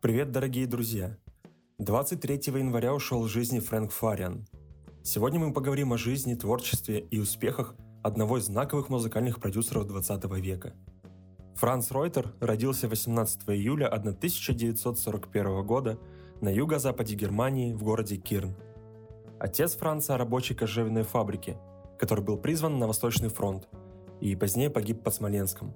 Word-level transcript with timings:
Привет, 0.00 0.32
дорогие 0.32 0.66
друзья! 0.66 1.16
23 1.78 2.34
января 2.46 2.92
ушел 2.92 3.24
из 3.26 3.30
жизни 3.30 3.60
Фрэнк 3.60 3.92
Фариан. 3.92 4.46
Сегодня 5.04 5.38
мы 5.38 5.52
поговорим 5.52 5.92
о 5.92 5.98
жизни, 5.98 6.34
творчестве 6.34 6.98
и 6.98 7.18
успехах 7.18 7.76
одного 8.02 8.38
из 8.38 8.46
знаковых 8.46 8.88
музыкальных 8.88 9.38
продюсеров 9.38 9.86
20 9.86 10.24
века. 10.40 10.74
Франц 11.54 11.90
Ройтер 11.90 12.34
родился 12.40 12.88
18 12.88 13.48
июля 13.50 13.86
1941 13.88 15.66
года 15.66 15.98
на 16.40 16.48
юго-западе 16.48 17.14
Германии 17.14 17.72
в 17.72 17.82
городе 17.82 18.16
Кирн. 18.16 18.56
Отец 19.38 19.76
Франца– 19.76 20.16
рабочий 20.18 20.54
кожевенной 20.54 21.02
фабрики, 21.02 21.56
который 21.98 22.24
был 22.24 22.36
призван 22.36 22.78
на 22.78 22.86
Восточный 22.86 23.28
фронт 23.28 23.68
и 24.20 24.34
позднее 24.36 24.70
погиб 24.70 25.02
под 25.02 25.14
Смоленском. 25.14 25.74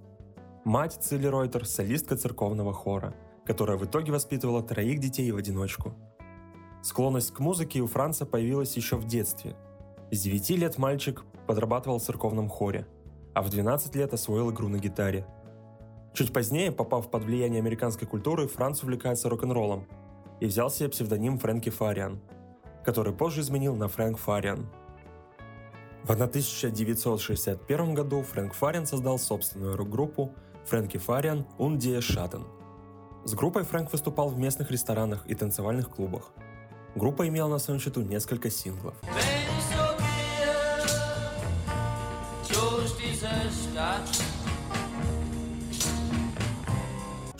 Мать 0.65 0.99
Цилли 1.01 1.27
Ройтер– 1.27 1.65
солистка 1.67 2.17
церковного 2.17 2.73
хора– 2.73 3.15
которая 3.47 3.79
в 3.79 3.85
итоге 3.85 4.13
воспитывала 4.13 4.63
троих 4.63 4.99
детей 4.99 5.31
в 5.31 5.37
одиночку. 5.37 5.95
Склонность 6.83 7.33
к 7.33 7.39
музыке 7.39 7.81
у 7.81 7.87
Франца 7.87 8.27
появилась 8.27 8.77
еще 8.77 8.97
в 8.97 9.07
детстве. 9.07 9.57
С 10.11 10.21
9 10.21 10.51
лет 10.51 10.79
мальчик 10.79 11.25
подрабатывал 11.47 11.99
в 11.99 12.03
церковном 12.03 12.49
хоре, 12.49 12.87
а 13.35 13.43
в 13.43 13.51
12 13.51 13.95
лет 13.97 14.13
освоил 14.13 14.51
игру 14.51 14.69
на 14.69 14.79
гитаре. 14.79 15.27
Чуть 16.17 16.33
позднее, 16.33 16.73
попав 16.73 17.11
под 17.11 17.25
влияние 17.25 17.61
американской 17.61 18.09
культуры, 18.09 18.49
Франц 18.49 18.83
увлекается 18.83 19.29
рок-н-роллом 19.29 19.87
и 20.41 20.47
взял 20.47 20.71
себе 20.71 20.89
псевдоним 20.89 21.39
Фрэнки 21.39 21.71
Фариан, 21.71 22.21
который 22.85 23.13
позже 23.13 23.43
изменил 23.43 23.77
на 23.77 23.87
Фрэнк 23.87 24.19
Фариан. 24.19 24.67
В 26.03 26.11
1961 26.11 27.95
году 27.95 28.23
Фрэнк 28.23 28.55
Фариан 28.55 28.87
создал 28.87 29.19
собственную 29.19 29.77
рок-группу 29.77 30.33
Фрэнки 30.65 30.99
Фариан 30.99 31.47
Ундия 31.59 32.01
Шаттен– 32.01 32.45
с 33.27 33.35
группой 33.35 33.65
Фрэнк 33.65 33.91
выступал 33.91 34.29
в 34.29 34.39
местных 34.39 34.71
ресторанах 34.71 35.27
и 35.27 35.35
танцевальных 35.35 35.91
клубах. 35.91 36.31
Группа 36.95 37.27
имела 37.27 37.49
на 37.49 37.59
своем 37.59 37.81
счету 37.81 38.03
несколько 38.03 38.51
синглов. 38.51 38.95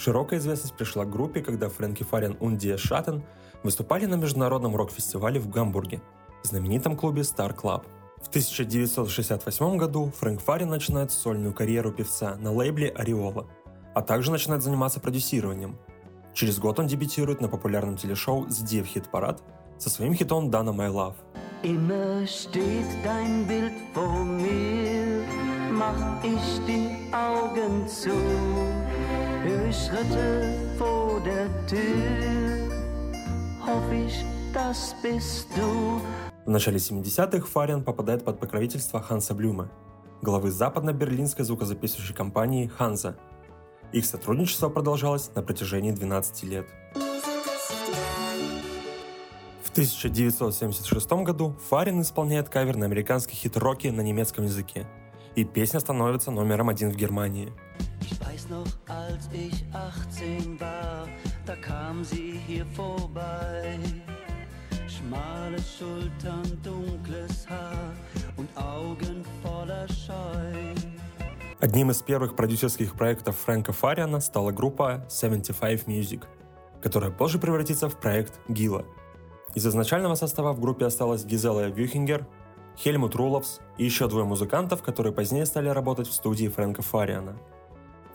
Широкая 0.07 0.39
известность 0.39 0.77
пришла 0.77 1.05
к 1.05 1.11
группе, 1.11 1.41
когда 1.41 1.69
Фрэнки 1.69 2.05
Фарен 2.05 2.35
и 2.35 2.57
Дия 2.57 2.77
Шаттен 2.77 3.25
выступали 3.65 4.07
на 4.07 4.15
международном 4.15 4.77
рок-фестивале 4.77 5.41
в 5.41 5.51
Гамбурге, 5.51 6.01
знаменитом 6.45 6.97
клубе 6.97 7.23
Star 7.23 7.53
Club. 7.53 7.83
В 8.23 8.29
1968 8.29 9.77
году 9.77 10.13
Фрэнк 10.17 10.41
Фарен 10.41 10.69
начинает 10.69 11.11
сольную 11.11 11.53
карьеру 11.53 11.91
певца 11.91 12.37
на 12.37 12.53
лейбле 12.53 12.91
Ореола– 12.91 13.49
а 13.97 14.03
также 14.03 14.31
начинает 14.31 14.63
заниматься 14.63 15.01
продюсированием. 15.01 15.77
Через 16.35 16.61
год 16.61 16.79
он 16.79 16.87
дебютирует 16.87 17.41
на 17.41 17.49
популярном 17.49 17.97
телешоу 17.97 18.47
«Сдель 18.49 18.85
хит-парад» 18.85 19.43
со 19.77 19.91
своим 19.91 20.15
хитом 20.15 20.51
«Dana 20.51 20.73
My 20.73 20.89
Love». 20.89 21.15
Immer 21.65 22.25
steht 22.29 22.87
dein 23.03 23.45
Bild 23.49 23.73
vor 23.93 24.23
mir, 24.23 25.25
mach 25.73 26.23
ich 26.23 26.61
die 26.65 27.13
Augen 27.13 27.89
zu, 27.89 28.13
höre 29.67 29.73
Schritte 29.73 30.55
vor 30.79 31.21
der 31.21 31.49
Tür, 31.67 32.71
hoff 33.67 33.93
ich, 33.93 34.25
das 34.53 34.95
bist 35.03 35.49
du. 35.57 36.01
В 36.45 36.51
начале 36.51 36.79
70-х 36.79 37.47
Фариан 37.47 37.83
попадает 37.83 38.25
под 38.25 38.39
покровительство 38.39 39.03
Ханса 39.03 39.35
Блюма, 39.35 39.69
главы 40.23 40.51
западно-берлинской 40.51 41.45
звукозаписывающей 41.45 42.15
компании 42.15 42.69
«Ханза», 42.69 43.17
их 43.93 44.05
сотрудничество 44.05 44.69
продолжалось 44.69 45.31
на 45.35 45.43
протяжении 45.43 45.91
12 45.91 46.45
лет. 46.45 46.67
В 49.63 49.71
1976 49.71 51.13
году 51.13 51.57
Фарин 51.69 52.01
исполняет 52.01 52.49
кавер 52.49 52.77
на 52.77 52.87
американский 52.87 53.35
хит 53.35 53.57
«Рокки» 53.57 53.89
на 53.89 54.01
немецком 54.01 54.45
языке, 54.45 54.87
и 55.35 55.45
песня 55.45 55.81
становится 55.81 56.31
номером 56.31 56.69
один 56.69 56.91
в 56.91 56.97
Германии. 56.97 57.53
Noch, 58.49 58.65
als 58.87 59.29
ich 59.33 59.65
18 59.73 60.61
war, 60.61 61.09
da 61.47 61.57
kam 61.57 62.05
sie 62.05 62.39
hier 62.47 62.65
vorbei. 62.77 63.77
Schmale 64.87 65.59
Schultern, 65.59 66.45
dunkles 66.63 67.45
Haar 67.49 67.93
und 68.37 68.49
Augen 68.57 69.25
voller 69.43 69.89
Scheu. 69.89 70.75
Одним 71.59 71.91
из 71.91 72.03
первых 72.03 72.37
продюсерских 72.37 72.95
проектов 72.95 73.37
Фрэнка 73.37 73.73
Фариана 73.73 74.21
стала 74.21 74.53
группа 74.53 75.05
75 75.09 75.89
Music, 75.89 76.23
которая 76.81 77.11
позже 77.11 77.41
превратится 77.41 77.89
в 77.89 77.99
проект 77.99 78.39
Гила. 78.49 78.85
Из 79.57 79.67
изначального 79.67 80.15
состава 80.15 80.53
в 80.53 80.61
группе 80.61 80.87
осталась 80.87 81.25
Гизела 81.25 81.67
Вюхингер, 81.69 82.25
Хельмут 82.77 83.17
Руловс 83.17 83.61
и 83.77 83.85
еще 83.85 84.07
двое 84.07 84.25
музыкантов, 84.25 84.83
которые 84.83 85.13
позднее 85.13 85.47
стали 85.47 85.69
работать 85.69 86.07
в 86.07 86.13
студии 86.13 86.47
Фрэнка 86.47 86.83
Фариана. 86.83 87.37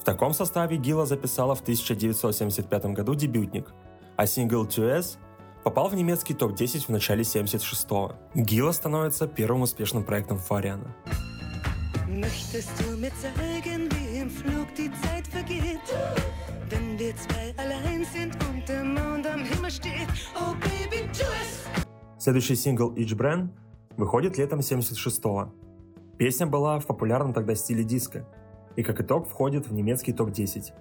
В 0.02 0.04
таком 0.04 0.34
составе 0.34 0.78
Гила 0.78 1.06
записала 1.06 1.54
в 1.54 1.62
1975 1.62 2.86
году 2.86 3.14
дебютник, 3.14 3.72
а 4.16 4.26
сингл 4.26 4.66
2S 4.66 5.18
попал 5.64 5.90
в 5.90 5.96
немецкий 5.96 6.34
топ-10 6.34 6.86
в 6.88 6.90
начале 6.90 7.22
76-го. 7.22 8.14
Гила 8.34 8.72
становится 8.72 9.28
первым 9.28 9.62
успешным 9.62 10.04
проектом 10.04 10.40
Фариана. 10.40 10.96
Möchtest 12.08 12.72
du 12.80 12.98
mir 12.98 13.12
zeigen, 13.22 13.90
wie 13.92 14.22
im 14.22 14.32
Flug 14.32 14.74
die 14.76 14.92
Zeit 15.04 15.28
vergeht? 15.28 15.80
Wenn 16.72 16.98
wir 16.98 17.16
zwei 17.16 17.54
allein 17.64 18.04
sind 18.12 18.34
und 18.50 18.68
der 18.68 18.84
Mond 18.84 19.28
am 19.28 19.46
Himmel 19.46 19.70
steht. 19.70 20.10
Oh 20.36 20.56
baby, 20.56 21.08
do 21.14 21.26
it! 21.26 21.86
Следующий 22.18 22.56
сингл 22.56 22.92
«Each 22.96 23.16
Brand» 23.16 23.50
выходит 23.98 24.40
летом 24.40 24.62
76-го. 24.62 25.54
Песня 26.18 26.48
была 26.48 26.80
в 26.80 26.88
популярном 26.88 27.34
тогда 27.34 27.54
стиле 27.54 27.84
диска 27.84 28.26
и 28.76 28.84
как 28.84 29.02
итог 29.02 29.28
входит 29.28 29.68
в 29.68 29.74
немецкий 29.74 30.14
топ-10. 30.14 30.74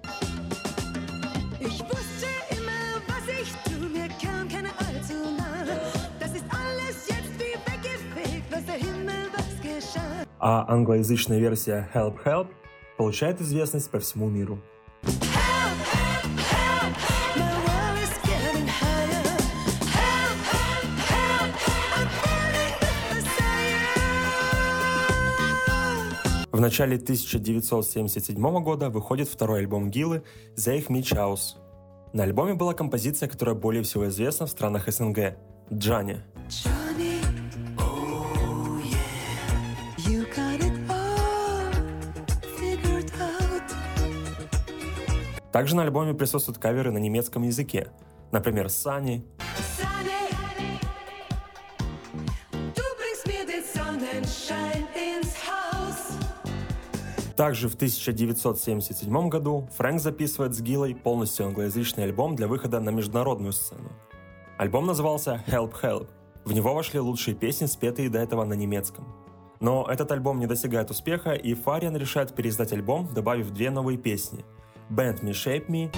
а 10.43 10.65
англоязычная 10.67 11.37
версия 11.37 11.87
Help 11.93 12.23
Help 12.25 12.47
получает 12.97 13.39
известность 13.41 13.91
по 13.91 13.99
всему 13.99 14.27
миру. 14.27 14.59
В 26.61 26.63
начале 26.63 26.97
1977 26.97 28.63
года 28.63 28.91
выходит 28.91 29.27
второй 29.27 29.61
альбом 29.61 29.89
Гилы 29.89 30.21
«The 30.55 30.85
Mich 30.89 31.11
House». 31.11 31.57
На 32.13 32.21
альбоме 32.21 32.53
была 32.53 32.75
композиция, 32.75 33.27
которая 33.27 33.55
более 33.55 33.81
всего 33.81 34.07
известна 34.09 34.45
в 34.45 34.51
странах 34.51 34.87
СНГ– 34.87 35.37
«Джани». 35.73 36.21
Также 45.51 45.75
на 45.75 45.81
альбоме 45.81 46.13
присутствуют 46.13 46.59
каверы 46.59 46.91
на 46.91 46.99
немецком 46.99 47.41
языке, 47.41 47.87
например, 48.31 48.67
«Sunny», 48.67 49.23
Также 57.35 57.69
в 57.69 57.75
1977 57.75 59.29
году 59.29 59.67
Фрэнк 59.77 60.01
записывает 60.01 60.53
с 60.53 60.61
Гилой 60.61 60.95
полностью 60.95 61.45
англоязычный 61.47 62.03
альбом 62.03 62.35
для 62.35 62.47
выхода 62.47 62.79
на 62.79 62.89
международную 62.89 63.53
сцену. 63.53 63.91
Альбом 64.57 64.85
назывался 64.85 65.43
«Help 65.47 65.73
Help». 65.81 66.07
В 66.45 66.53
него 66.53 66.73
вошли 66.73 66.99
лучшие 66.99 67.35
песни, 67.35 67.65
спетые 67.65 68.09
до 68.09 68.19
этого 68.19 68.43
на 68.45 68.53
немецком. 68.53 69.07
Но 69.59 69.87
этот 69.87 70.11
альбом 70.11 70.39
не 70.39 70.47
достигает 70.47 70.89
успеха, 70.89 71.33
и 71.33 71.53
Фариан 71.53 71.95
решает 71.95 72.33
переиздать 72.33 72.73
альбом, 72.73 73.07
добавив 73.13 73.51
две 73.51 73.69
новые 73.69 73.97
песни– 73.97 74.43
Bend 74.89 75.21
Me, 75.21 75.31
Shape 75.31 75.67
Me. 75.67 75.89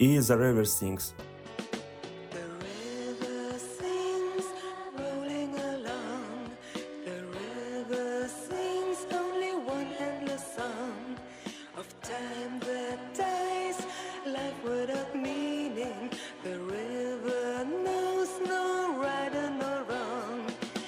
И 0.00 0.16
The 0.16 0.36
River 0.36 0.64
Sings. 0.64 1.12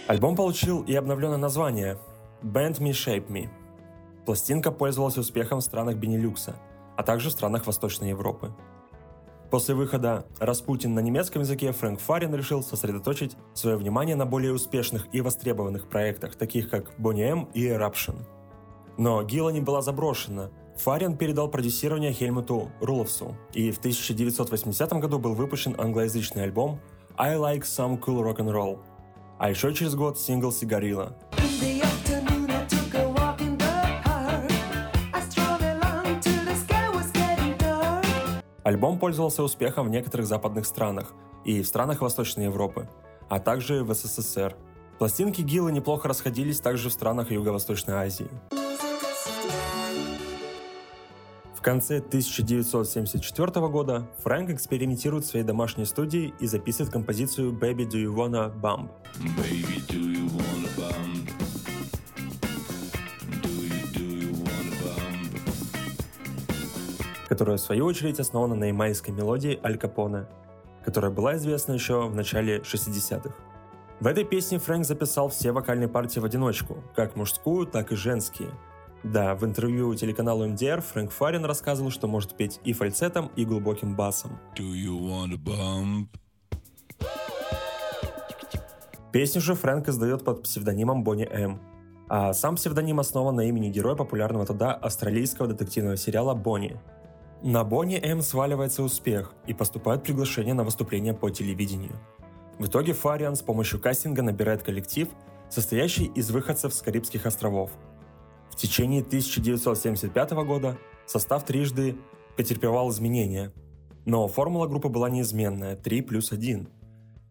Альбом 0.06 0.36
получил 0.36 0.82
и 0.82 0.94
обновленное 0.94 1.38
название 1.38 1.96
«Band 2.42 2.78
Me 2.78 2.90
Shape 2.90 3.26
Me». 3.28 3.48
Пластинка 4.26 4.70
пользовалась 4.70 5.16
успехом 5.16 5.60
в 5.60 5.64
странах 5.64 5.96
Бенилюкса, 5.96 6.56
а 6.94 7.02
также 7.02 7.30
в 7.30 7.32
странах 7.32 7.66
Восточной 7.66 8.10
Европы. 8.10 8.52
После 9.50 9.74
выхода 9.74 10.26
«Распутин» 10.38 10.92
на 10.92 11.00
немецком 11.00 11.40
языке 11.40 11.72
Фрэнк 11.72 12.00
Фарин 12.00 12.34
решил 12.34 12.62
сосредоточить 12.62 13.34
свое 13.54 13.78
внимание 13.78 14.14
на 14.14 14.26
более 14.26 14.52
успешных 14.52 15.06
и 15.12 15.22
востребованных 15.22 15.88
проектах, 15.88 16.34
таких 16.34 16.68
как 16.68 16.92
Bonnie 16.98 17.22
M 17.22 17.48
и 17.54 17.66
Eruption. 17.66 18.26
Но 18.98 19.22
Гилла 19.22 19.50
не 19.50 19.62
была 19.62 19.80
заброшена. 19.80 20.50
Фарин 20.76 21.16
передал 21.16 21.48
продюсирование 21.48 22.12
Хельмуту 22.12 22.70
Руловсу, 22.82 23.38
и 23.54 23.70
в 23.70 23.78
1980 23.78 24.92
году 25.00 25.18
был 25.18 25.34
выпущен 25.34 25.74
англоязычный 25.78 26.42
альбом 26.42 26.78
I 27.16 27.36
Like 27.36 27.62
Some 27.62 27.98
Cool 27.98 28.22
Rock 28.22 28.38
and 28.38 28.52
Roll, 28.52 28.80
а 29.38 29.50
еще 29.50 29.74
через 29.74 29.94
год 29.94 30.18
сингл 30.18 30.52
«Сигарила». 30.52 31.16
Альбом 38.64 38.98
пользовался 38.98 39.42
успехом 39.42 39.86
в 39.86 39.90
некоторых 39.90 40.26
западных 40.26 40.64
странах 40.64 41.12
и 41.44 41.62
в 41.62 41.66
странах 41.66 42.00
Восточной 42.00 42.46
Европы, 42.46 42.88
а 43.28 43.38
также 43.38 43.84
в 43.84 43.92
СССР. 43.92 44.56
Пластинки 44.98 45.42
Гилла 45.42 45.68
неплохо 45.68 46.08
расходились 46.08 46.60
также 46.60 46.88
в 46.88 46.92
странах 46.92 47.30
Юго-Восточной 47.30 47.94
Азии. 47.94 48.30
Конце 51.64 51.96
1974 51.96 53.68
года 53.68 54.06
Фрэнк 54.22 54.50
экспериментирует 54.50 55.24
в 55.24 55.28
своей 55.28 55.46
домашней 55.46 55.86
студии 55.86 56.34
и 56.38 56.46
записывает 56.46 56.92
композицию 56.92 57.52
«Baby, 57.52 57.88
do 57.88 57.96
you 57.96 58.14
wanna 58.14 58.54
bump?». 58.60 58.90
Baby, 59.38 59.80
do 59.88 59.98
you 59.98 60.28
wanna 60.28 60.68
bump? 60.76 61.30
которая 67.26 67.56
в 67.56 67.60
свою 67.60 67.86
очередь 67.86 68.20
основана 68.20 68.54
на 68.54 68.64
ямайской 68.66 69.12
мелодии 69.12 69.58
Аль 69.64 69.76
Капоне, 69.76 70.26
которая 70.84 71.10
была 71.10 71.34
известна 71.34 71.72
еще 71.72 72.06
в 72.06 72.14
начале 72.14 72.58
60-х. 72.58 73.34
В 73.98 74.06
этой 74.06 74.24
песне 74.24 74.58
Фрэнк 74.58 74.84
записал 74.84 75.30
все 75.30 75.50
вокальные 75.50 75.88
партии 75.88 76.20
в 76.20 76.24
одиночку, 76.24 76.76
как 76.94 77.16
мужскую, 77.16 77.66
так 77.66 77.90
и 77.90 77.96
женские. 77.96 78.50
Да, 79.04 79.34
в 79.34 79.44
интервью 79.44 79.94
телеканалу 79.94 80.46
MDR 80.46 80.80
Фрэнк 80.80 81.10
Фарин 81.12 81.44
рассказывал, 81.44 81.90
что 81.90 82.08
может 82.08 82.36
петь 82.36 82.58
и 82.64 82.72
фальцетом, 82.72 83.30
и 83.36 83.44
глубоким 83.44 83.94
басом. 83.94 84.38
Песню 89.12 89.40
же 89.40 89.54
Фрэнк 89.54 89.88
издает 89.88 90.24
под 90.24 90.42
псевдонимом 90.42 91.04
Бонни 91.04 91.28
М. 91.30 91.60
А 92.08 92.32
сам 92.32 92.56
псевдоним 92.56 92.98
основан 92.98 93.36
на 93.36 93.42
имени 93.42 93.68
героя 93.68 93.94
популярного 93.94 94.46
тогда 94.46 94.72
австралийского 94.74 95.48
детективного 95.48 95.96
сериала 95.96 96.34
«Бонни», 96.34 96.80
на 97.46 97.62
Бонни 97.62 98.00
М 98.02 98.22
сваливается 98.22 98.82
успех 98.82 99.34
и 99.46 99.52
поступает 99.52 100.02
приглашение 100.02 100.54
на 100.54 100.64
выступление 100.64 101.12
по 101.12 101.28
телевидению. 101.28 101.92
В 102.58 102.66
итоге 102.68 102.94
Фариан 102.94 103.36
с 103.36 103.42
помощью 103.42 103.78
кастинга 103.78 104.22
набирает 104.22 104.62
коллектив, 104.62 105.08
состоящий 105.50 106.06
из 106.06 106.30
выходцев 106.30 106.72
с 106.72 106.80
Карибских 106.80 107.26
островов. 107.26 107.70
В 108.50 108.56
течение 108.56 109.02
1975 109.02 110.32
года 110.44 110.78
состав 111.06 111.44
трижды 111.44 111.96
потерпевал 112.36 112.90
изменения, 112.90 113.52
но 114.04 114.28
формула 114.28 114.66
группы 114.66 114.88
была 114.88 115.10
неизменная– 115.10 115.76
3 115.82 116.02
плюс 116.02 116.32
1. 116.32 116.68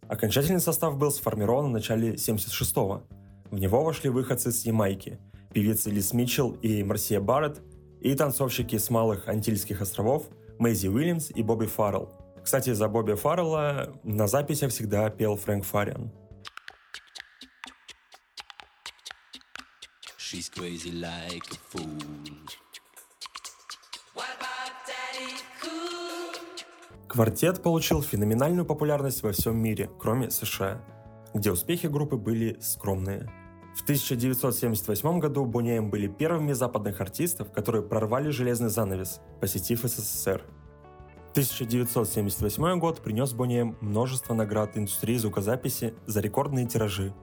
Окончательный 0.07 0.59
состав 0.59 0.97
был 0.97 1.11
сформирован 1.11 1.65
в 1.65 1.69
начале 1.69 2.13
76-го. 2.15 3.03
В 3.51 3.59
него 3.59 3.83
вошли 3.83 4.09
выходцы 4.09 4.51
с 4.51 4.65
Ямайки– 4.65 5.19
певицы 5.53 5.89
Лис 5.89 6.13
Митчелл 6.13 6.51
и 6.61 6.83
Марсия 6.83 7.21
Барретт, 7.21 7.61
и 8.01 8.13
танцовщики 8.15 8.77
с 8.77 8.89
малых 8.89 9.29
Антильских 9.29 9.81
островов 9.81 10.27
Мэйзи 10.59 10.87
Уильямс 10.87 11.31
и 11.31 11.41
Бобби 11.41 11.67
Фаррелл. 11.67 12.09
Кстати, 12.43 12.73
за 12.73 12.89
Бобби 12.89 13.13
Фаррелла 13.13 13.93
на 14.03 14.27
записях 14.27 14.71
всегда 14.71 15.09
пел 15.09 15.37
Фрэнк 15.37 15.63
Фариан. 15.63 16.11
She's 20.33 20.49
crazy 20.49 20.91
like 20.91 21.45
a 21.51 21.57
fool. 21.69 21.87
Квартет 27.07 27.61
получил 27.61 28.01
феноменальную 28.01 28.65
популярность 28.65 29.21
во 29.21 29.31
всем 29.31 29.57
мире, 29.57 29.91
кроме 29.99 30.31
США, 30.31 30.83
где 31.35 31.51
успехи 31.51 31.85
группы 31.85 32.17
были 32.17 32.57
скромные– 32.61 33.31
в 33.75 33.81
1978 33.81 35.19
году 35.19 35.45
Бонеем 35.45 35.89
были 35.89 36.07
первыми 36.07 36.53
западных 36.53 37.01
артистов, 37.01 37.51
которые 37.51 37.81
прорвали 37.81 38.29
железный 38.29 38.69
занавес, 38.69 39.19
посетив 39.41 39.81
СССР. 39.81 40.43
1978 41.31 42.79
год 42.79 43.01
принес 43.01 43.33
Бонеем 43.33 43.75
множество 43.81 44.35
наград 44.35 44.77
индустрии 44.77 45.17
звукозаписи 45.17 45.95
за 46.05 46.19
рекордные 46.21 46.67
тиражи. 46.67 47.13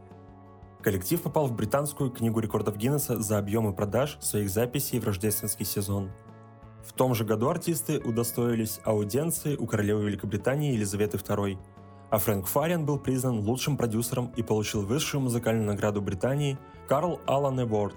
Коллектив 0.83 1.21
попал 1.21 1.47
в 1.47 1.53
британскую 1.55 2.11
книгу 2.11 2.41
рекордов 2.41 2.77
Гиннесса 2.77 3.21
за 3.21 3.39
объемы 3.39 3.75
продаж 3.75 4.17
своих 4.21 4.51
записей 4.51 4.99
в 4.99 5.05
рождественский 5.05 5.67
сезон. 5.67 6.11
В 6.83 6.93
том 6.93 7.15
же 7.15 7.25
году 7.25 7.49
артисты 7.49 8.01
удостоились 8.01 8.81
аудиенции 8.85 9.57
у 9.57 9.67
королевы 9.67 10.05
Великобритании 10.05 10.73
Елизаветы 10.73 11.19
II– 11.19 11.59
а 12.11 12.19
Фрэнк 12.19 12.47
Фариан 12.47 12.85
был 12.85 12.99
признан 12.99 13.39
лучшим 13.39 13.77
продюсером 13.77 14.33
и 14.37 14.43
получил 14.43 14.85
высшую 14.85 15.23
музыкальную 15.23 15.67
награду 15.67 16.03
Британии 16.03 16.59
Карл 16.89 17.21
Аллан 17.25 17.61
Эворд, 17.61 17.95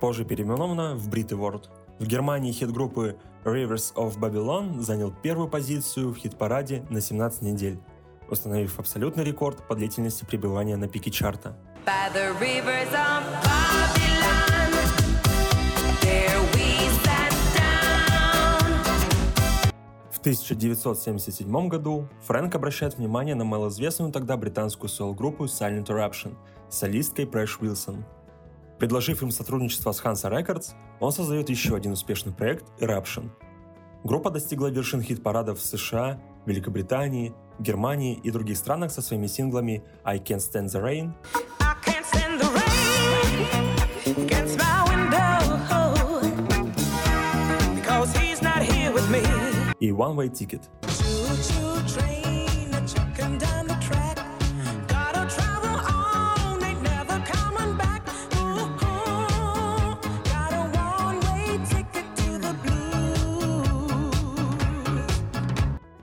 позже 0.00 0.24
переименована 0.24 0.94
в 0.96 1.08
Бrit 1.08 1.28
Award. 1.28 1.68
В 1.98 2.06
Германии 2.06 2.52
хит 2.52 2.70
группы 2.70 3.16
Rivers 3.44 3.94
of 3.94 4.18
Babylon 4.18 4.80
занял 4.80 5.12
первую 5.22 5.48
позицию 5.48 6.12
в 6.12 6.16
хит-параде 6.18 6.84
на 6.90 7.00
17 7.00 7.42
недель, 7.42 7.78
установив 8.28 8.78
абсолютный 8.78 9.24
рекорд 9.24 9.66
по 9.66 9.74
длительности 9.74 10.26
пребывания 10.26 10.76
на 10.76 10.88
пике 10.88 11.10
чарта. 11.10 11.56
We 12.40 12.62
1977 20.24 21.68
году 21.68 22.08
Фрэнк 22.22 22.54
обращает 22.54 22.96
внимание 22.96 23.34
на 23.34 23.44
малоизвестную 23.44 24.10
тогда 24.10 24.38
британскую 24.38 24.88
сол-группу 24.88 25.44
Silent 25.44 25.84
Eruption 25.88 26.36
с 26.70 26.78
солисткой 26.78 27.26
Прэш 27.26 27.58
Уилсон. 27.60 28.06
Предложив 28.78 29.22
им 29.22 29.30
сотрудничество 29.30 29.92
с 29.92 30.02
Hansa 30.02 30.32
Records, 30.32 30.72
он 31.00 31.12
создает 31.12 31.50
еще 31.50 31.76
один 31.76 31.92
успешный 31.92 32.32
проект 32.32 32.64
Eruption. 32.80 33.28
Группа 34.02 34.30
достигла 34.30 34.68
вершин 34.68 35.02
хит-парадов 35.02 35.58
в 35.58 35.62
США, 35.62 36.18
Великобритании, 36.46 37.34
Германии 37.58 38.14
и 38.14 38.30
других 38.30 38.56
странах 38.56 38.92
со 38.92 39.02
своими 39.02 39.26
синглами 39.26 39.84
I 40.04 40.18
Can't 40.18 40.38
Stand 40.38 40.68
the 40.68 40.82
Rain, 40.82 41.12
One 49.96 50.16
Way 50.16 50.28
Ticket. 50.28 50.62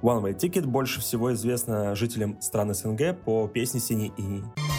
One 0.02 0.24
Way 0.24 0.38
Ticket 0.38 0.66
больше 0.66 1.02
всего 1.02 1.34
известна 1.34 1.94
жителям 1.96 2.42
стран 2.42 2.74
СНГ 2.74 3.18
по 3.26 3.48
песне 3.50 3.82
«Синий 3.82 4.14
иней». 4.18 4.71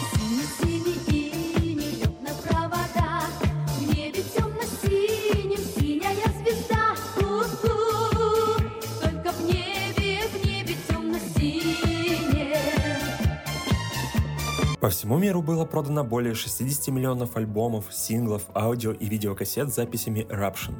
По 14.83 14.89
всему 14.89 15.17
миру 15.17 15.41
было 15.41 15.63
продано 15.63 16.03
более 16.03 16.33
60 16.33 16.93
миллионов 16.93 17.37
альбомов, 17.37 17.85
синглов, 17.93 18.43
аудио 18.53 18.91
и 18.91 19.07
видеокассет 19.07 19.71
с 19.71 19.75
записями 19.75 20.27
Eruption. 20.29 20.75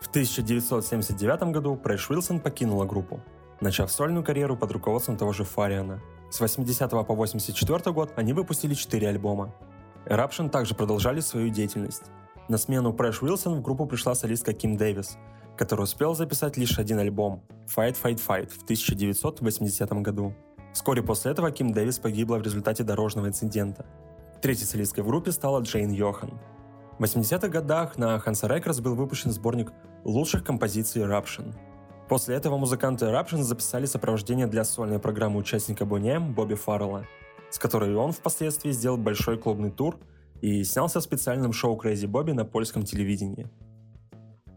В 0.00 0.06
1979 0.06 1.50
году 1.50 1.74
Прешес 1.74 2.08
Уилсон 2.08 2.38
покинула 2.38 2.84
группу, 2.84 3.20
начав 3.60 3.90
сольную 3.90 4.22
карьеру 4.22 4.56
под 4.56 4.70
руководством 4.70 5.16
того 5.16 5.32
же 5.32 5.42
Фариана. 5.42 6.00
С 6.30 6.38
80 6.38 6.88
по 6.88 7.14
84 7.16 7.92
год 7.92 8.12
они 8.14 8.32
выпустили 8.32 8.74
4 8.74 9.08
альбома. 9.08 9.52
Eruption 10.04 10.48
также 10.48 10.76
продолжали 10.76 11.18
свою 11.18 11.48
деятельность. 11.48 12.04
На 12.48 12.58
смену 12.58 12.92
Прешес 12.92 13.22
Уилсон 13.22 13.56
в 13.56 13.60
группу 13.60 13.86
пришла 13.86 14.14
солистка 14.14 14.52
Ким 14.52 14.76
Дэвис, 14.76 15.18
который 15.56 15.82
успел 15.82 16.14
записать 16.14 16.56
лишь 16.56 16.78
один 16.78 17.00
альбом 17.00 17.42
«Fight, 17.76 17.96
Fight, 18.00 18.20
Fight» 18.24 18.50
в 18.50 18.62
1980 18.62 19.90
году. 19.94 20.32
Вскоре 20.76 21.02
после 21.02 21.30
этого 21.30 21.50
Ким 21.50 21.72
Дэвис 21.72 21.98
погибла 21.98 22.36
в 22.36 22.42
результате 22.42 22.84
дорожного 22.84 23.28
инцидента. 23.28 23.86
Третьей 24.42 24.66
солисткой 24.66 25.04
в 25.04 25.06
группе 25.06 25.32
стала 25.32 25.62
Джейн 25.62 25.90
Йохан. 25.90 26.38
В 26.98 27.02
80-х 27.02 27.48
годах 27.48 27.96
на 27.96 28.16
Hansa 28.18 28.46
Records 28.46 28.82
был 28.82 28.94
выпущен 28.94 29.30
сборник 29.30 29.72
лучших 30.04 30.44
композиций 30.44 31.00
Eruption. 31.00 31.54
После 32.10 32.36
этого 32.36 32.58
музыканты 32.58 33.06
Eruption 33.06 33.42
записали 33.42 33.86
сопровождение 33.86 34.46
для 34.46 34.64
сольной 34.64 34.98
программы 34.98 35.38
участника 35.38 35.84
Boney 35.84 36.20
Бобби 36.20 36.56
Фаррелла, 36.56 37.06
с 37.48 37.58
которой 37.58 37.94
он 37.96 38.12
впоследствии 38.12 38.70
сделал 38.70 38.98
большой 38.98 39.38
клубный 39.38 39.70
тур 39.70 39.98
и 40.42 40.62
снялся 40.62 41.00
в 41.00 41.04
специальном 41.04 41.54
шоу 41.54 41.80
Crazy 41.80 42.06
Bobby 42.06 42.34
на 42.34 42.44
польском 42.44 42.82
телевидении. 42.82 43.48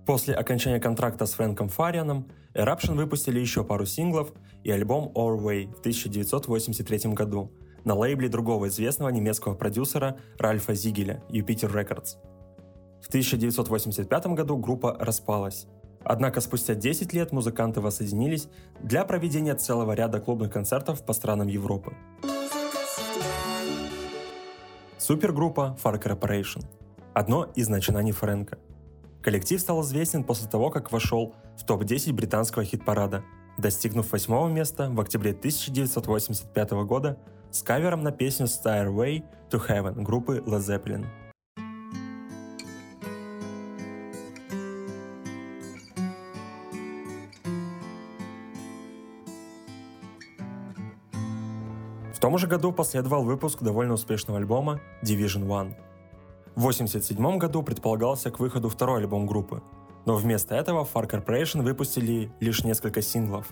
После 0.10 0.34
окончания 0.34 0.80
контракта 0.80 1.28
с 1.28 1.34
Фрэнком 1.34 1.70
Фарианом 1.70 2.28
Eruption 2.56 2.96
выпустили 2.96 3.39
еще 3.39 3.63
пару 3.63 3.86
синглов 3.86 4.34
и 4.63 4.72
альбом 4.72 5.12
Our 5.13 5.38
Way 5.38 5.72
в 5.72 5.82
1983 5.82 7.13
году 7.13 7.51
на 7.84 7.94
лейбле 7.94 8.28
другого 8.28 8.70
известного 8.70 9.10
немецкого 9.10 9.54
продюсера 9.54 10.18
Ральфа 10.39 10.74
Зигеля 10.74 11.22
Jupiter 11.30 11.72
Records. 11.72 12.16
В 13.04 13.08
1985 13.10 14.25
году 14.34 14.58
группа 14.58 14.98
распалась. 15.00 15.68
Однако 16.04 16.42
спустя 16.42 16.74
10 16.74 17.13
лет 17.13 17.32
музыканты 17.32 17.80
воссоединились 17.80 18.48
для 18.82 19.06
проведения 19.06 19.54
целого 19.54 19.92
ряда 19.92 20.20
клубных 20.20 20.51
концертов 20.51 21.06
по 21.06 21.13
странам 21.13 21.50
Европы. 21.50 21.94
Супергруппа 24.98 25.78
Far 25.84 26.01
Corporation– 26.01 26.66
одно 27.13 27.44
из 27.54 27.70
начинаний 27.70 28.12
Фрэнка– 28.12 28.58
Коллектив 29.29 29.62
стал 29.62 29.83
известен 29.83 30.24
после 30.24 30.50
того, 30.50 30.71
как 30.71 30.91
вошел 30.91 31.36
в 31.55 31.63
топ-10 31.63 32.13
британского 32.13 32.65
хит-парада, 32.65 33.24
достигнув 33.59 34.12
восьмого 34.12 34.50
места 34.50 34.89
в 34.89 35.00
октябре 35.00 35.33
1985 35.33 36.71
года 36.71 37.19
с 37.51 37.62
кавером 37.62 38.01
на 38.01 38.12
песню 38.12 38.48
Stairway 38.48 39.24
to 39.51 39.62
Heaven 39.63 40.01
группы 40.01 40.43
Led 40.48 40.62
Zeppelin. 40.62 41.05
В 52.12 52.19
том 52.19 52.36
же 52.39 52.48
году 52.48 52.71
последовал 52.71 53.24
выпуск 53.24 53.62
довольно 53.62 53.93
успешного 53.93 54.39
альбома 54.39 54.81
Division 55.03 55.45
One– 55.45 55.75
в 56.56 56.60
1987 56.60 57.38
году 57.38 57.63
предполагался 57.63 58.32
к 58.32 58.39
выходу 58.39 58.70
второй 58.70 59.01
альбом 59.01 59.25
группы, 59.25 59.62
но 60.06 60.15
вместо 60.15 60.56
этого 60.56 60.88
Far 60.91 61.10
Corporation 61.10 61.62
выпустили 61.62 62.32
лишь 62.39 62.63
несколько 62.63 63.01
синглов. 63.01 63.48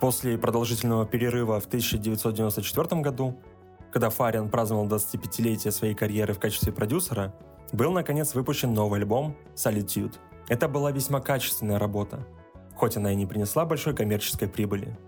После 0.00 0.36
продолжительного 0.36 1.06
перерыва 1.06 1.60
в 1.60 1.66
1994 1.66 3.00
году, 3.00 3.38
когда 3.92 4.10
Фариан 4.10 4.50
праздновал 4.50 4.86
25-летие 4.88 5.70
своей 5.70 5.94
карьеры 5.94 6.34
в 6.34 6.40
качестве 6.40 6.72
продюсера, 6.72 7.34
был 7.72 7.92
наконец 7.92 8.34
выпущен 8.34 8.74
новый 8.74 9.00
альбом 9.00 9.36
Solitude. 9.54 10.14
Это 10.48 10.68
была 10.68 10.90
весьма 10.90 11.20
качественная 11.20 11.78
работа, 11.78 12.26
хоть 12.74 12.96
она 12.96 13.12
и 13.12 13.16
не 13.16 13.26
принесла 13.26 13.64
большой 13.64 13.94
коммерческой 13.94 14.48
прибыли. 14.48 14.98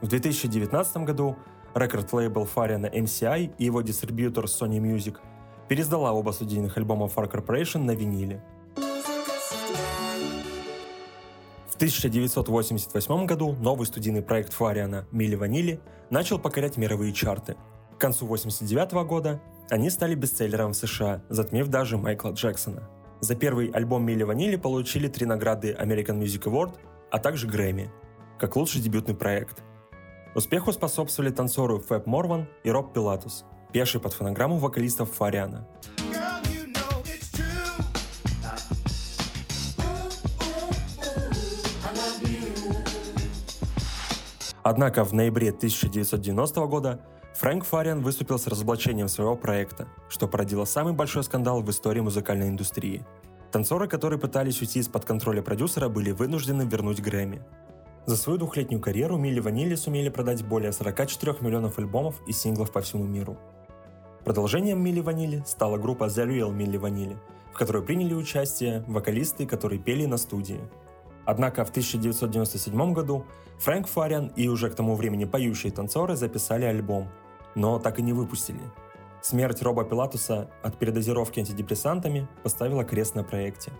В 0.00 0.08
2019 0.08 0.96
году 0.98 1.36
рекорд-лейбл 1.74 2.46
Фариана 2.46 2.86
MCI 2.86 3.54
и 3.58 3.64
его 3.64 3.82
дистрибьютор 3.82 4.46
Sony 4.46 4.80
Music– 4.80 5.18
пересдала 5.70 6.12
оба 6.12 6.32
студийных 6.32 6.76
альбома 6.78 7.06
Far 7.06 7.30
Corporation 7.30 7.84
на 7.84 7.92
виниле. 7.92 8.42
В 11.68 11.76
1988 11.76 13.24
году 13.24 13.52
новый 13.52 13.86
студийный 13.86 14.20
проект 14.20 14.52
Фариана 14.52 15.06
«Мили 15.12 15.36
Ванили» 15.36 15.80
начал 16.10 16.40
покорять 16.40 16.76
мировые 16.76 17.12
чарты. 17.12 17.56
К 17.96 18.00
концу 18.00 18.24
1989 18.24 19.06
года 19.08 19.40
они 19.70 19.90
стали 19.90 20.16
бестселлером 20.16 20.72
в 20.72 20.76
США, 20.76 21.22
затмив 21.28 21.68
даже 21.68 21.96
Майкла 21.96 22.30
Джексона. 22.30 22.90
За 23.20 23.36
первый 23.36 23.68
альбом 23.68 24.04
«Мили 24.04 24.24
Ванили» 24.24 24.56
получили 24.56 25.06
три 25.06 25.24
награды 25.24 25.76
American 25.80 26.18
Music 26.18 26.42
Award, 26.50 26.78
а 27.12 27.18
также 27.20 27.46
Грэмми, 27.46 27.92
как 28.40 28.56
лучший 28.56 28.80
дебютный 28.80 29.14
проект. 29.14 29.62
Успеху 30.34 30.72
способствовали 30.72 31.30
танцоры 31.30 31.78
Фэб 31.78 32.06
Морван 32.06 32.48
и 32.64 32.70
Роб 32.72 32.92
Пилатус– 32.92 33.44
певший 33.72 34.00
под 34.00 34.12
фонограмму 34.12 34.58
вокалистов 34.58 35.10
Фариана. 35.12 35.66
Однако 44.62 45.04
в 45.04 45.12
ноябре 45.12 45.48
1990 45.48 46.66
года 46.66 47.00
Фрэнк 47.34 47.64
Фариан 47.64 48.02
выступил 48.02 48.38
с 48.38 48.46
разоблачением 48.46 49.08
своего 49.08 49.34
проекта, 49.34 49.88
что 50.08 50.28
породило 50.28 50.64
самый 50.64 50.92
большой 50.92 51.24
скандал 51.24 51.62
в 51.62 51.70
истории 51.70 52.00
музыкальной 52.00 52.48
индустрии. 52.48 53.04
Танцоры, 53.50 53.88
которые 53.88 54.20
пытались 54.20 54.60
уйти 54.60 54.80
из-под 54.80 55.04
контроля 55.04 55.42
продюсера, 55.42 55.88
были 55.88 56.10
вынуждены 56.10 56.62
вернуть 56.62 57.00
Грэмми. 57.00 57.42
За 58.06 58.16
свою 58.16 58.38
двухлетнюю 58.38 58.80
карьеру 58.80 59.16
Милли 59.16 59.40
Ванилли 59.40 59.74
сумели 59.74 60.08
продать 60.08 60.44
более 60.44 60.72
44 60.72 61.38
миллионов 61.40 61.78
альбомов 61.78 62.20
и 62.26 62.32
синглов 62.32 62.70
по 62.70 62.80
всему 62.80 63.04
миру– 63.04 63.38
Продолжением 64.24 64.84
Милли 64.84 65.00
Ванили 65.00 65.42
стала 65.46 65.78
группа 65.78 66.04
The 66.04 66.26
Real 66.26 66.54
Milli 66.54 66.78
Vanilli, 66.78 67.16
в 67.52 67.56
которой 67.56 67.82
приняли 67.82 68.12
участие 68.12 68.84
вокалисты, 68.86 69.46
которые 69.46 69.78
пели 69.78 70.04
на 70.04 70.18
студии. 70.18 70.60
Однако 71.24 71.64
в 71.64 71.70
1997 71.70 72.92
году 72.92 73.24
Фрэнк 73.60 73.88
Фариан 73.88 74.32
и 74.36 74.48
уже 74.48 74.68
к 74.68 74.74
тому 74.74 74.94
времени 74.94 75.24
поющие 75.24 75.72
танцоры 75.72 76.16
записали 76.16 76.66
альбом, 76.66 77.08
но 77.54 77.78
так 77.78 77.98
и 77.98 78.02
не 78.02 78.12
выпустили. 78.12 78.60
Смерть 79.22 79.62
Роба 79.62 79.84
Пилатуса 79.84 80.50
от 80.62 80.78
передозировки 80.78 81.40
антидепрессантами 81.40 82.28
поставила 82.42 82.84
крест 82.84 83.14
на 83.14 83.24
проекте. 83.24 83.72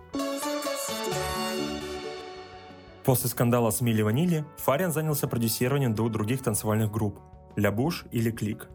После 3.03 3.29
скандала 3.29 3.69
с 3.71 3.81
Милли 3.81 4.01
Ванили 4.01 4.45
Фариан 4.57 4.91
занялся 4.91 5.27
продюсированием 5.27 5.93
двух 5.93 6.11
других 6.11 6.41
танцевальных 6.41 6.91
групп– 6.91 7.19
«Ля 7.55 7.71
Буш» 7.71 8.05
или 8.11 8.31
«Клик», 8.31 8.69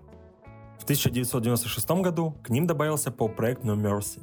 1996 0.87 1.91
году 2.01 2.37
к 2.45 2.49
ним 2.49 2.69
добавился 2.69 3.11
поп-проект 3.11 3.65
No 3.65 3.75
Mercy. 3.75 4.23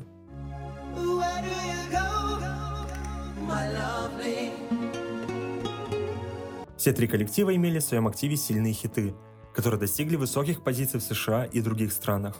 Все 6.77 6.93
три 6.93 7.07
коллектива 7.07 7.53
имели 7.53 7.79
в 7.79 7.83
своем 7.83 8.07
активе 8.07 8.37
сильные 8.37 8.71
хиты, 8.71 9.13
которые 9.53 9.77
достигли 9.77 10.15
высоких 10.15 10.63
позиций 10.63 11.01
в 11.01 11.03
США 11.03 11.43
и 11.43 11.59
других 11.59 11.91
странах. 11.91 12.37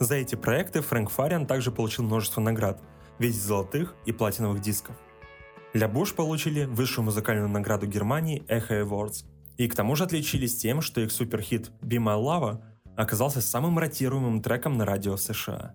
За 0.00 0.14
эти 0.14 0.34
проекты 0.34 0.80
Фрэнк 0.80 1.10
Фариан 1.10 1.46
также 1.46 1.70
получил 1.70 2.04
множество 2.04 2.40
наград 2.40 2.80
в 3.18 3.22
виде 3.22 3.38
золотых 3.38 3.94
и 4.06 4.12
платиновых 4.12 4.62
дисков. 4.62 4.96
Ля 5.74 5.88
Буш 5.88 6.14
получили 6.14 6.64
высшую 6.64 7.04
музыкальную 7.04 7.50
награду 7.50 7.86
Германии 7.86 8.42
Echo 8.48 8.82
Awards, 8.82 9.26
и 9.58 9.68
к 9.68 9.74
тому 9.74 9.94
же 9.94 10.04
отличились 10.04 10.56
тем, 10.56 10.80
что 10.80 11.02
их 11.02 11.12
суперхит 11.12 11.70
Be 11.82 11.98
My 11.98 12.18
Love 12.18 12.62
оказался 12.98 13.40
самым 13.40 13.78
ротируемым 13.78 14.42
треком 14.42 14.76
на 14.76 14.84
радио 14.84 15.16
США. 15.16 15.72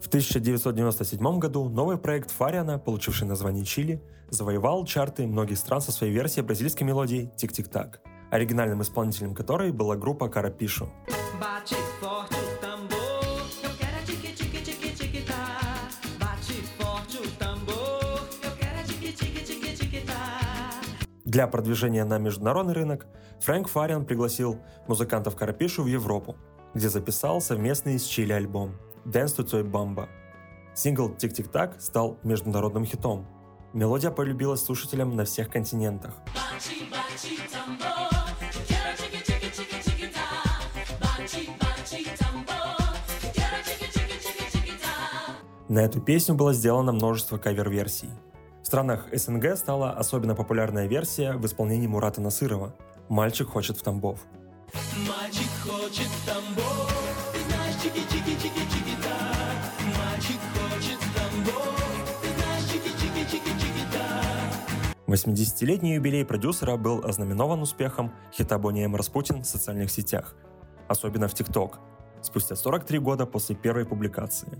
В 0.00 0.16
1997 0.16 1.38
году 1.38 1.68
новый 1.68 1.98
проект 1.98 2.30
Фариана, 2.30 2.78
получивший 2.78 3.26
название 3.26 3.64
«Чили», 3.64 4.00
завоевал 4.30 4.86
чарты 4.86 5.26
многих 5.26 5.58
стран 5.58 5.82
со 5.82 5.92
своей 5.92 6.12
версией 6.12 6.46
бразильской 6.46 6.86
мелодии 6.86 7.30
«Тик-тик-так», 7.36 8.00
оригинальным 8.30 8.80
исполнителем 8.80 9.34
которой 9.34 9.72
была 9.72 9.96
группа 9.96 10.28
Карапишу. 10.28 10.88
Для 21.34 21.48
продвижения 21.48 22.04
на 22.04 22.18
международный 22.18 22.74
рынок 22.74 23.08
Фрэнк 23.40 23.66
Фариан 23.66 24.06
пригласил 24.06 24.60
музыкантов 24.86 25.34
Карапишу 25.34 25.82
в 25.82 25.88
Европу, 25.88 26.36
где 26.74 26.88
записал 26.88 27.40
совместный 27.40 27.98
с 27.98 28.04
Чили 28.04 28.32
альбом 28.32 28.76
«Dance 29.04 29.36
to 29.36 29.44
Toy 29.44 29.68
Bamba». 29.68 30.08
Сингл 30.76 31.12
«Тик-тик-так» 31.16 31.80
стал 31.80 32.18
международным 32.22 32.84
хитом. 32.84 33.26
Мелодия 33.72 34.12
полюбилась 34.12 34.62
слушателям 34.62 35.16
на 35.16 35.24
всех 35.24 35.50
континентах. 35.50 36.14
На 45.68 45.80
эту 45.80 46.00
песню 46.00 46.36
было 46.36 46.52
сделано 46.52 46.92
множество 46.92 47.38
кавер-версий– 47.38 48.10
в 48.64 48.66
странах 48.66 49.06
СНГ 49.12 49.58
стала 49.58 49.90
особенно 49.90 50.34
популярная 50.34 50.86
версия 50.86 51.34
в 51.34 51.44
исполнении 51.44 51.86
Мурата 51.86 52.22
Насырова 52.22 52.74
«Мальчик 53.10 53.46
хочет 53.46 53.76
в 53.76 53.82
Тамбов». 53.82 54.20
Мальчик 55.06 55.50
хочет 55.62 56.06
в 56.06 56.26
Тамбов, 56.26 57.30
ты 57.34 57.40
знаешь, 57.40 57.74
чики-чики-чики-чики-так. 57.74 59.58
Мальчик 59.98 60.40
хочет 60.54 60.98
в 60.98 61.14
Тамбов, 61.14 62.22
ты 62.22 62.28
знаешь, 62.40 62.64
чики-чики-чики-чики 62.72 63.74
80-летний 65.08 65.96
юбилей 65.96 66.24
продюсера 66.24 66.78
был 66.78 67.04
ознаменован 67.04 67.60
успехом 67.60 68.14
хита 68.32 68.58
Бонни 68.58 68.82
М. 68.82 68.96
Распутин 68.96 69.42
в 69.42 69.46
социальных 69.46 69.90
сетях, 69.90 70.34
особенно 70.88 71.28
в 71.28 71.34
ТикТок, 71.34 71.80
спустя 72.22 72.56
43 72.56 72.98
года 72.98 73.26
после 73.26 73.56
первой 73.56 73.84
публикации. 73.84 74.56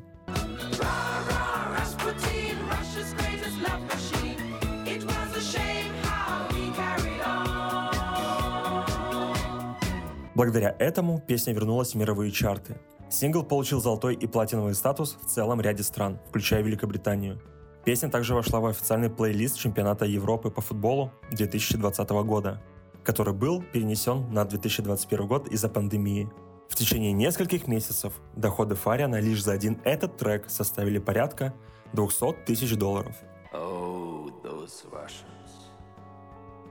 Благодаря 10.35 10.75
этому 10.79 11.21
песня 11.21 11.53
вернулась 11.53 11.95
в 11.95 11.95
мировые 11.97 12.33
чарты. 12.33 12.77
Сингл 13.09 13.45
получил 13.45 13.81
золотой 13.81 14.15
и 14.15 14.27
платиновый 14.27 14.75
статус 14.75 15.17
в 15.23 15.27
целом 15.27 15.61
ряде 15.61 15.85
стран, 15.85 16.19
включая 16.29 16.63
Великобританию. 16.63 17.41
Песня 17.85 18.11
также 18.11 18.35
вошла 18.35 18.59
в 18.61 18.67
официальный 18.67 19.11
плейлист 19.11 19.59
чемпионата 19.59 20.07
Европы 20.07 20.51
по 20.51 20.61
футболу 20.61 21.13
2020 21.31 22.11
года, 22.11 22.61
который 23.05 23.33
был 23.33 23.63
перенесен 23.63 24.33
на 24.33 24.45
2021 24.45 25.27
год 25.29 25.49
из-за 25.49 25.69
пандемии. 25.69 26.29
В 26.69 26.75
течение 26.75 27.13
нескольких 27.13 27.69
месяцев 27.69 28.15
доходы 28.35 28.75
Фариана 28.75 29.21
лишь 29.21 29.45
за 29.45 29.53
один 29.53 29.79
этот 29.85 30.17
трек 30.17 30.51
составили 30.51 30.99
порядка 30.99 31.55
200 31.93 32.45
тысяч 32.47 32.75
долларов. 32.75 33.15
Oh, 33.53 34.33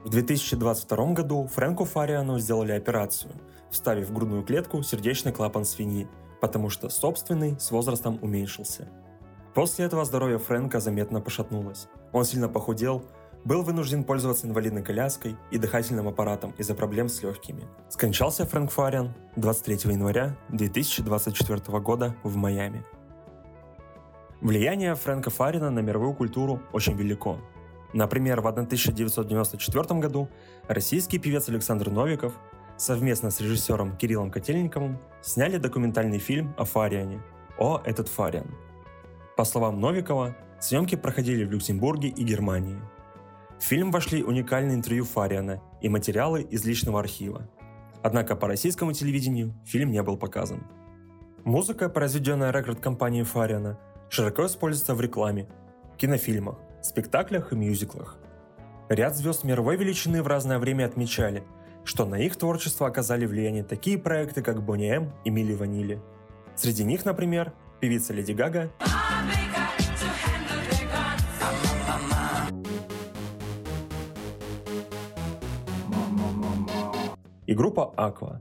в 0.04 0.10
2022 0.10 1.12
году 1.12 1.48
Фрэнку 1.54 1.84
Фариану 1.84 2.38
сделали 2.38 2.72
операцию– 2.72 3.32
вставив 3.74 4.08
в 4.08 4.12
грудную 4.12 4.42
клетку 4.42 4.82
сердечный 4.82 5.32
клапан 5.32 5.64
свиньи, 5.64 6.08
потому 6.40 6.70
что 6.70 6.88
собственный 6.88 7.58
с 7.58 7.70
возрастом 7.70 8.18
уменьшился. 8.22 8.88
После 9.52 9.84
этого 9.84 10.04
здоровье 10.04 10.38
Фрэнка 10.38 10.80
заметно 10.80 11.20
пошатнулось. 11.20 11.88
Он 12.12 12.24
сильно 12.24 12.48
похудел, 12.48 13.04
был 13.44 13.62
вынужден 13.62 14.04
пользоваться 14.04 14.46
инвалидной 14.46 14.82
коляской 14.82 15.36
и 15.50 15.58
дыхательным 15.58 16.08
аппаратом 16.08 16.52
из-за 16.58 16.74
проблем 16.74 17.08
с 17.08 17.22
легкими. 17.22 17.64
Скончался 17.88 18.46
Фрэнк 18.46 18.70
Фариан 18.70 19.12
23 19.36 19.92
января 19.92 20.36
2024 20.48 21.78
года 21.80 22.16
в 22.22 22.36
Майами. 22.36 22.84
Влияние 24.40 24.94
Фрэнка 24.94 25.30
Фарина 25.30 25.70
на 25.70 25.80
мировую 25.80 26.14
культуру 26.14 26.60
очень 26.72 26.94
велико. 26.94 27.38
Например, 27.94 28.40
в 28.40 28.48
1994 28.48 30.00
году 30.00 30.28
российский 30.66 31.20
певец 31.20 31.48
Александр 31.48 31.90
Новиков 31.90 32.34
совместно 32.76 33.30
с 33.30 33.40
режиссером 33.40 33.96
Кириллом 33.96 34.32
Котельниковым 34.32 34.98
сняли 35.22 35.58
документальный 35.58 36.18
фильм 36.18 36.54
о 36.58 36.64
Фариане 36.64 37.22
«О, 37.56 37.80
этот 37.84 38.08
Фариан». 38.08 38.52
По 39.36 39.44
словам 39.44 39.80
Новикова, 39.80 40.34
съемки 40.58 40.96
проходили 40.96 41.44
в 41.44 41.52
Люксембурге 41.52 42.08
и 42.08 42.24
Германии. 42.24 42.80
В 43.60 43.62
фильм 43.62 43.92
вошли 43.92 44.24
уникальные 44.24 44.74
интервью 44.74 45.04
Фариана 45.04 45.62
и 45.80 45.88
материалы 45.88 46.42
из 46.42 46.64
личного 46.64 46.98
архива. 46.98 47.48
Однако 48.02 48.34
по 48.34 48.48
российскому 48.48 48.92
телевидению 48.92 49.54
фильм 49.64 49.92
не 49.92 50.02
был 50.02 50.16
показан. 50.16 50.66
Музыка, 51.44 51.88
произведенная 51.88 52.50
рекорд-компанией 52.50 53.22
Фариана, 53.22 53.78
широко 54.08 54.46
используется 54.46 54.96
в 54.96 55.00
рекламе, 55.00 55.46
кинофильмах, 55.96 56.58
спектаклях 56.84 57.52
и 57.52 57.56
мюзиклах. 57.56 58.18
Ряд 58.88 59.16
звезд 59.16 59.44
мировой 59.44 59.76
величины 59.76 60.22
в 60.22 60.26
разное 60.26 60.58
время 60.58 60.84
отмечали– 60.84 61.42
что 61.84 62.06
на 62.06 62.16
их 62.16 62.36
творчество 62.36 62.86
оказали 62.86 63.26
влияние 63.26 63.62
такие 63.62 63.98
проекты, 63.98 64.42
как 64.42 64.62
Бонни 64.62 64.88
М 64.88 65.12
и 65.24 65.30
Милли 65.30 65.54
Ванили. 65.54 66.00
Среди 66.56 66.84
них, 66.84 67.04
например, 67.04 67.52
певица 67.80 68.12
Леди 68.12 68.32
Гага, 68.32 68.72
и 77.46 77.54
группа 77.54 77.92
Aqua. 77.96 78.40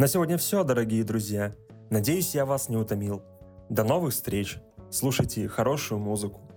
На 0.00 0.08
сегодня 0.08 0.38
все, 0.38 0.64
дорогие 0.64 1.04
друзья. 1.04 1.52
Надеюсь, 1.90 2.34
я 2.34 2.46
вас 2.46 2.70
не 2.70 2.78
утомил. 2.78 3.22
До 3.68 3.84
новых 3.84 4.14
встреч! 4.14 4.56
Слушайте 4.90 5.46
хорошую 5.46 5.98
музыку. 5.98 6.49